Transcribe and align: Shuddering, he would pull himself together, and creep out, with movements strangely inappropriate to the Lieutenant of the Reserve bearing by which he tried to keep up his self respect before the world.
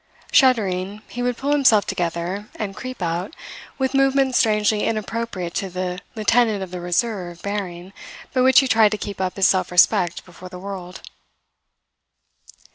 Shuddering, 0.31 1.03
he 1.09 1.21
would 1.21 1.37
pull 1.37 1.51
himself 1.51 1.85
together, 1.85 2.47
and 2.55 2.75
creep 2.75 3.03
out, 3.03 3.35
with 3.77 3.93
movements 3.93 4.39
strangely 4.39 4.81
inappropriate 4.83 5.53
to 5.53 5.69
the 5.69 5.99
Lieutenant 6.15 6.63
of 6.63 6.71
the 6.71 6.81
Reserve 6.81 7.39
bearing 7.43 7.93
by 8.33 8.41
which 8.41 8.61
he 8.61 8.67
tried 8.67 8.89
to 8.93 8.97
keep 8.97 9.21
up 9.21 9.35
his 9.35 9.45
self 9.45 9.69
respect 9.69 10.25
before 10.25 10.49
the 10.49 10.57
world. 10.57 11.01